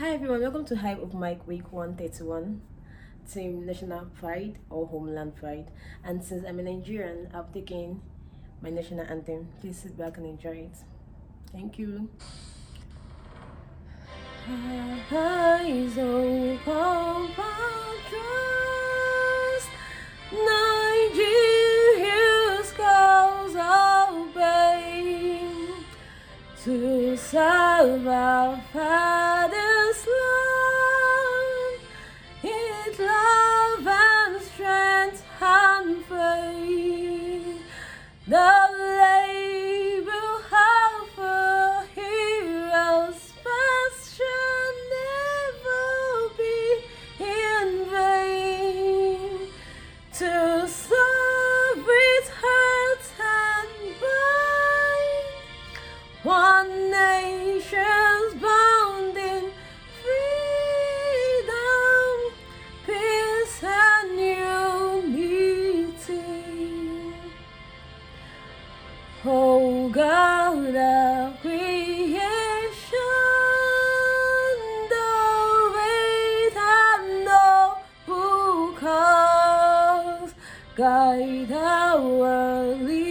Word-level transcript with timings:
Hi 0.00 0.12
everyone, 0.14 0.40
welcome 0.40 0.64
to 0.64 0.76
Hive 0.76 0.98
Open 1.00 1.20
Mic 1.20 1.46
Week 1.46 1.70
131, 1.74 2.62
Team 3.30 3.66
National 3.66 4.06
Pride 4.06 4.58
or 4.70 4.86
Homeland 4.86 5.36
Pride. 5.36 5.70
And 6.02 6.24
since 6.24 6.42
I'm 6.48 6.58
a 6.58 6.62
Nigerian, 6.62 7.28
I've 7.34 7.52
taken 7.52 8.00
my 8.62 8.70
national 8.70 9.04
anthem. 9.04 9.48
Please 9.60 9.76
sit 9.76 9.98
back 9.98 10.16
and 10.16 10.24
enjoy 10.24 10.70
it. 10.70 10.76
Thank 11.52 11.78
you. 11.78 12.08
Eyes 15.12 15.98
open, 15.98 16.58
serve 27.30 28.08
our 28.08 28.60
father's 28.72 30.04
land, 30.04 30.59
Oh 69.22 69.90
God 69.90 70.74
of 70.74 71.40
creation, 71.42 72.16
the 74.88 75.70
great 75.72 76.56
and 76.56 77.26
noble 77.26 78.72
cause, 78.78 80.32
guide 80.74 81.52
our 81.52 82.74
leaders 82.76 83.09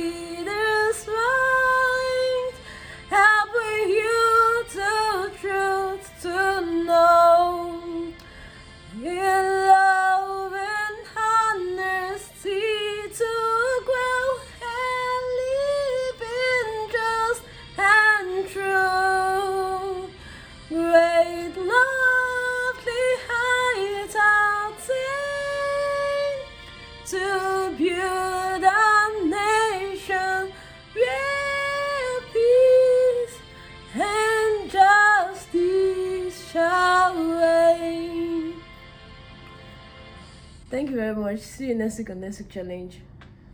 Thank 40.69 40.91
you 40.91 40.95
very 40.97 41.15
much. 41.15 41.39
See 41.39 41.67
you 41.67 41.75
next 41.75 41.97
week 41.97 42.09
on 42.11 42.21
next 42.21 42.39
week 42.39 42.49
challenge. 42.49 43.01